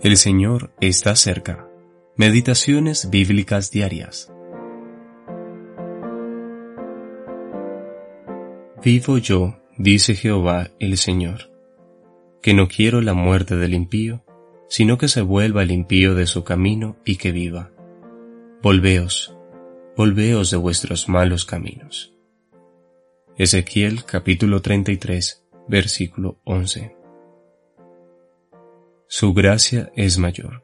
El 0.00 0.16
Señor 0.16 0.70
está 0.80 1.16
cerca. 1.16 1.68
Meditaciones 2.14 3.10
bíblicas 3.10 3.72
diarias. 3.72 4.32
Vivo 8.80 9.18
yo, 9.18 9.58
dice 9.76 10.14
Jehová 10.14 10.70
el 10.78 10.98
Señor, 10.98 11.50
que 12.40 12.54
no 12.54 12.68
quiero 12.68 13.00
la 13.00 13.12
muerte 13.12 13.56
del 13.56 13.74
impío, 13.74 14.24
sino 14.68 14.98
que 14.98 15.08
se 15.08 15.20
vuelva 15.20 15.64
el 15.64 15.72
impío 15.72 16.14
de 16.14 16.28
su 16.28 16.44
camino 16.44 16.96
y 17.04 17.16
que 17.16 17.32
viva. 17.32 17.72
Volveos, 18.62 19.36
volveos 19.96 20.52
de 20.52 20.58
vuestros 20.58 21.08
malos 21.08 21.44
caminos. 21.44 22.14
Ezequiel 23.36 24.04
capítulo 24.04 24.62
33, 24.62 25.44
versículo 25.66 26.38
11. 26.44 26.97
Su 29.10 29.32
gracia 29.32 29.90
es 29.96 30.18
mayor. 30.18 30.62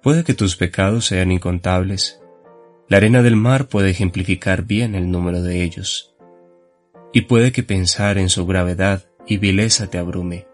Puede 0.00 0.22
que 0.22 0.32
tus 0.32 0.54
pecados 0.54 1.06
sean 1.06 1.32
incontables. 1.32 2.22
La 2.88 2.98
arena 2.98 3.20
del 3.20 3.34
mar 3.34 3.66
puede 3.66 3.90
ejemplificar 3.90 4.62
bien 4.62 4.94
el 4.94 5.10
número 5.10 5.42
de 5.42 5.64
ellos. 5.64 6.14
Y 7.12 7.22
puede 7.22 7.50
que 7.50 7.64
pensar 7.64 8.16
en 8.16 8.28
su 8.28 8.46
gravedad 8.46 9.06
y 9.26 9.38
vileza 9.38 9.90
te 9.90 9.98
abrume. 9.98 10.46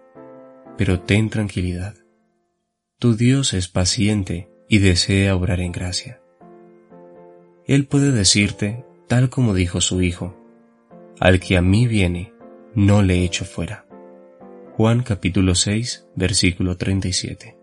Pero 0.78 1.00
ten 1.00 1.28
tranquilidad. 1.28 1.94
Tu 2.98 3.16
Dios 3.16 3.52
es 3.52 3.68
paciente 3.68 4.48
y 4.66 4.78
desea 4.78 5.36
obrar 5.36 5.60
en 5.60 5.72
gracia. 5.72 6.22
Él 7.66 7.86
puede 7.86 8.12
decirte, 8.12 8.86
tal 9.08 9.28
como 9.28 9.52
dijo 9.52 9.82
su 9.82 10.00
Hijo, 10.00 10.34
al 11.20 11.38
que 11.38 11.58
a 11.58 11.60
mí 11.60 11.86
viene, 11.86 12.32
no 12.74 13.02
le 13.02 13.22
echo 13.24 13.44
fuera. 13.44 13.85
Juan 14.76 15.02
capítulo 15.02 15.54
6, 15.54 16.06
versículo 16.16 16.76
37. 16.76 17.56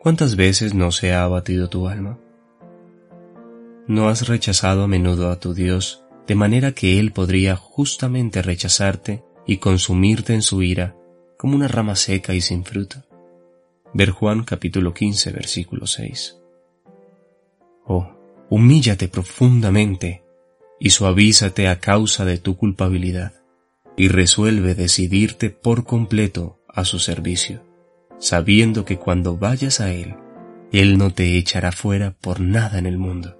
¿Cuántas 0.00 0.36
veces 0.36 0.72
no 0.72 0.92
se 0.92 1.12
ha 1.12 1.24
abatido 1.24 1.68
tu 1.68 1.88
alma? 1.88 2.20
¿No 3.88 4.08
has 4.08 4.28
rechazado 4.28 4.84
a 4.84 4.86
menudo 4.86 5.32
a 5.32 5.40
tu 5.40 5.52
Dios 5.52 6.04
de 6.28 6.36
manera 6.36 6.70
que 6.70 7.00
Él 7.00 7.10
podría 7.10 7.56
justamente 7.56 8.40
rechazarte 8.40 9.24
y 9.48 9.56
consumirte 9.56 10.32
en 10.32 10.42
su 10.42 10.62
ira 10.62 10.94
como 11.36 11.56
una 11.56 11.66
rama 11.66 11.96
seca 11.96 12.32
y 12.32 12.40
sin 12.40 12.64
fruto? 12.64 13.02
Ver 13.94 14.10
Juan 14.10 14.44
capítulo 14.44 14.94
15, 14.94 15.32
versículo 15.32 15.88
6. 15.88 16.38
Oh, 17.84 18.08
humíllate 18.48 19.08
profundamente 19.08 20.22
y 20.78 20.90
suavízate 20.90 21.66
a 21.66 21.80
causa 21.80 22.24
de 22.24 22.38
tu 22.38 22.56
culpabilidad 22.56 23.32
y 23.96 24.08
resuelve 24.08 24.74
decidirte 24.74 25.50
por 25.50 25.84
completo 25.84 26.60
a 26.68 26.84
su 26.84 26.98
servicio, 26.98 27.62
sabiendo 28.18 28.84
que 28.84 28.98
cuando 28.98 29.38
vayas 29.38 29.80
a 29.80 29.92
Él, 29.92 30.14
Él 30.70 30.98
no 30.98 31.10
te 31.10 31.36
echará 31.38 31.72
fuera 31.72 32.14
por 32.20 32.40
nada 32.40 32.78
en 32.78 32.86
el 32.86 32.98
mundo. 32.98 33.38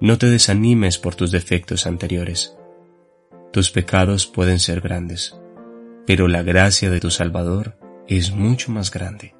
No 0.00 0.18
te 0.18 0.26
desanimes 0.26 0.98
por 0.98 1.14
tus 1.14 1.30
defectos 1.30 1.86
anteriores. 1.86 2.56
Tus 3.52 3.70
pecados 3.70 4.26
pueden 4.26 4.58
ser 4.58 4.80
grandes, 4.80 5.38
pero 6.06 6.26
la 6.26 6.42
gracia 6.42 6.90
de 6.90 6.98
tu 6.98 7.10
Salvador 7.10 7.78
es 8.08 8.32
mucho 8.32 8.72
más 8.72 8.90
grande. 8.90 9.36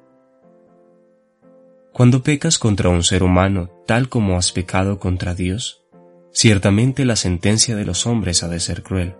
Cuando 1.91 2.23
pecas 2.23 2.57
contra 2.57 2.89
un 2.89 3.03
ser 3.03 3.23
humano 3.23 3.69
tal 3.85 4.07
como 4.07 4.37
has 4.37 4.53
pecado 4.53 4.99
contra 4.99 5.35
Dios, 5.35 5.83
ciertamente 6.31 7.03
la 7.03 7.17
sentencia 7.17 7.75
de 7.75 7.85
los 7.85 8.07
hombres 8.07 8.41
ha 8.41 8.47
de 8.47 8.61
ser 8.61 8.81
cruel 8.83 9.15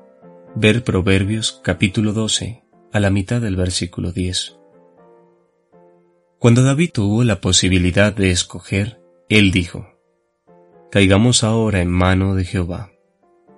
Ver 0.55 0.83
Proverbios 0.83 1.59
capítulo 1.63 2.13
12 2.13 2.63
a 2.91 2.99
la 2.99 3.09
mitad 3.09 3.41
del 3.41 3.55
versículo 3.55 4.11
10. 4.11 4.55
Cuando 6.37 6.61
David 6.61 6.91
tuvo 6.93 7.23
la 7.23 7.41
posibilidad 7.41 8.13
de 8.13 8.29
escoger, 8.29 9.01
él 9.29 9.51
dijo, 9.51 9.87
Caigamos 10.91 11.43
ahora 11.43 11.81
en 11.81 11.89
mano 11.89 12.35
de 12.35 12.45
Jehová, 12.45 12.91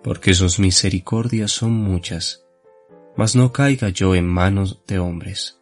porque 0.03 0.33
sus 0.33 0.57
misericordias 0.57 1.51
son 1.51 1.73
muchas, 1.73 2.45
mas 3.17 3.35
no 3.35 3.51
caiga 3.51 3.89
yo 3.89 4.15
en 4.15 4.25
manos 4.25 4.81
de 4.87 4.97
hombres. 4.97 5.59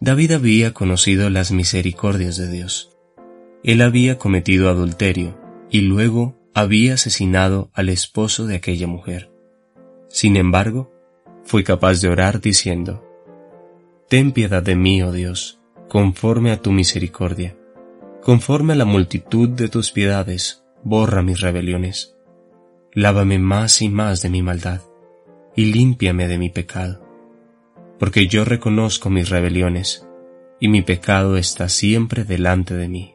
David 0.00 0.30
había 0.30 0.74
conocido 0.74 1.28
las 1.28 1.50
misericordias 1.50 2.36
de 2.36 2.48
Dios. 2.48 2.96
Él 3.64 3.82
había 3.82 4.16
cometido 4.16 4.70
adulterio 4.70 5.36
y 5.70 5.80
luego 5.80 6.38
había 6.54 6.94
asesinado 6.94 7.72
al 7.74 7.88
esposo 7.88 8.46
de 8.46 8.54
aquella 8.54 8.86
mujer. 8.86 9.32
Sin 10.08 10.36
embargo, 10.36 10.90
fui 11.44 11.64
capaz 11.64 12.00
de 12.00 12.08
orar 12.08 12.40
diciendo, 12.40 13.04
Ten 14.08 14.32
piedad 14.32 14.62
de 14.62 14.74
mí, 14.74 15.02
oh 15.02 15.12
Dios, 15.12 15.60
conforme 15.88 16.50
a 16.50 16.60
tu 16.60 16.72
misericordia, 16.72 17.56
conforme 18.22 18.72
a 18.72 18.76
la 18.76 18.86
multitud 18.86 19.50
de 19.50 19.68
tus 19.68 19.92
piedades, 19.92 20.64
borra 20.82 21.22
mis 21.22 21.40
rebeliones. 21.40 22.16
Lávame 22.92 23.38
más 23.38 23.82
y 23.82 23.90
más 23.90 24.22
de 24.22 24.30
mi 24.30 24.42
maldad, 24.42 24.80
y 25.54 25.66
límpiame 25.66 26.26
de 26.26 26.38
mi 26.38 26.48
pecado, 26.48 27.04
porque 27.98 28.28
yo 28.28 28.46
reconozco 28.46 29.10
mis 29.10 29.28
rebeliones, 29.28 30.06
y 30.58 30.68
mi 30.68 30.80
pecado 30.82 31.36
está 31.36 31.68
siempre 31.68 32.24
delante 32.24 32.74
de 32.74 32.88
mí. 32.88 33.14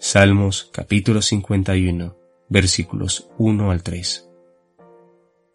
Salmos 0.00 0.68
capítulo 0.72 1.22
51, 1.22 2.16
versículos 2.48 3.30
1 3.38 3.70
al 3.70 3.82
3 3.82 4.25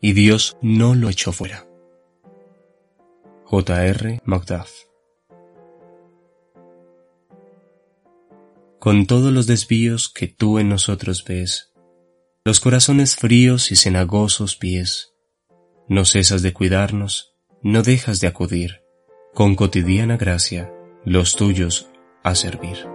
y 0.02 0.14
Dios 0.14 0.58
no 0.62 0.96
lo 0.96 1.10
echó 1.10 1.32
fuera. 1.32 1.68
J.R. 3.46 4.22
Macduff 4.26 4.72
Con 8.80 9.06
todos 9.06 9.32
los 9.32 9.46
desvíos 9.46 10.10
que 10.10 10.28
tú 10.28 10.58
en 10.58 10.68
nosotros 10.68 11.24
ves, 11.24 11.72
los 12.44 12.60
corazones 12.60 13.16
fríos 13.16 13.72
y 13.72 13.76
cenagosos 13.76 14.56
pies, 14.56 15.14
no 15.88 16.06
cesas 16.06 16.42
de 16.42 16.54
cuidarnos, 16.54 17.36
no 17.62 17.84
dejas 17.84 18.20
de 18.22 18.28
acudir, 18.28 18.82
con 19.36 19.56
cotidiana 19.56 20.18
gracia, 20.18 20.74
los 21.06 21.36
tuyos 21.36 21.90
a 22.24 22.34
servir. 22.34 22.88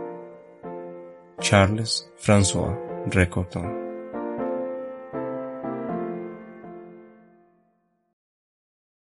Charles 1.39 2.11
François 2.19 2.77
Recordon 3.07 3.86